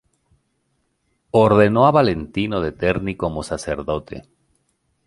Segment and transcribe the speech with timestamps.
[1.45, 4.23] Ordenó a Valentino de Terni como sacerdote.